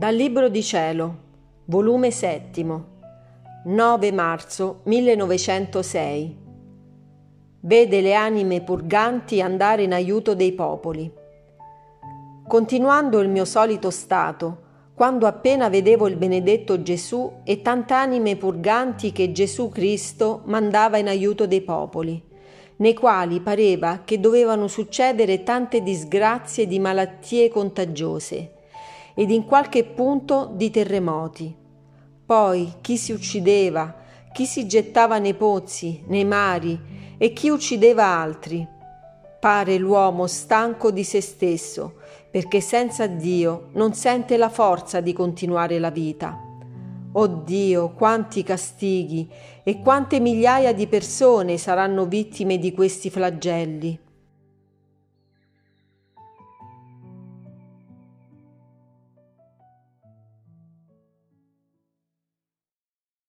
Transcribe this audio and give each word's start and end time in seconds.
Dal 0.00 0.14
Libro 0.14 0.48
di 0.48 0.62
Cielo, 0.62 1.14
volume 1.66 2.10
7, 2.10 2.64
9 3.66 4.12
marzo 4.12 4.80
1906. 4.84 6.36
Vede 7.60 8.00
le 8.00 8.14
anime 8.14 8.62
purganti 8.62 9.42
andare 9.42 9.82
in 9.82 9.92
aiuto 9.92 10.34
dei 10.34 10.52
popoli. 10.52 11.12
Continuando 12.48 13.20
il 13.20 13.28
mio 13.28 13.44
solito 13.44 13.90
stato, 13.90 14.62
quando 14.94 15.26
appena 15.26 15.68
vedevo 15.68 16.08
il 16.08 16.16
benedetto 16.16 16.80
Gesù 16.80 17.30
e 17.44 17.60
tante 17.60 17.92
anime 17.92 18.36
purganti 18.36 19.12
che 19.12 19.32
Gesù 19.32 19.68
Cristo 19.68 20.40
mandava 20.46 20.96
in 20.96 21.08
aiuto 21.08 21.46
dei 21.46 21.60
popoli, 21.60 22.24
nei 22.76 22.94
quali 22.94 23.40
pareva 23.40 24.00
che 24.02 24.18
dovevano 24.18 24.66
succedere 24.66 25.42
tante 25.42 25.82
disgrazie 25.82 26.66
di 26.66 26.78
malattie 26.78 27.50
contagiose 27.50 28.54
ed 29.14 29.30
in 29.30 29.44
qualche 29.44 29.84
punto 29.84 30.50
di 30.54 30.70
terremoti. 30.70 31.54
Poi 32.24 32.74
chi 32.80 32.96
si 32.96 33.12
uccideva, 33.12 33.94
chi 34.32 34.46
si 34.46 34.66
gettava 34.66 35.18
nei 35.18 35.34
pozzi, 35.34 36.02
nei 36.06 36.24
mari 36.24 36.78
e 37.18 37.32
chi 37.32 37.48
uccideva 37.48 38.04
altri. 38.04 38.66
Pare 39.40 39.76
l'uomo 39.76 40.26
stanco 40.26 40.90
di 40.90 41.02
se 41.02 41.20
stesso, 41.20 41.94
perché 42.30 42.60
senza 42.60 43.06
Dio 43.06 43.68
non 43.72 43.94
sente 43.94 44.36
la 44.36 44.48
forza 44.48 45.00
di 45.00 45.12
continuare 45.12 45.78
la 45.78 45.90
vita. 45.90 46.38
Oh 47.12 47.26
Dio, 47.26 47.90
quanti 47.90 48.44
castighi 48.44 49.28
e 49.64 49.80
quante 49.80 50.20
migliaia 50.20 50.72
di 50.72 50.86
persone 50.86 51.58
saranno 51.58 52.06
vittime 52.06 52.58
di 52.58 52.72
questi 52.72 53.10
flagelli. 53.10 53.98